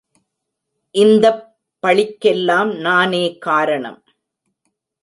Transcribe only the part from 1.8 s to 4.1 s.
பழிக்கெல்லாம் நானே காரணம்.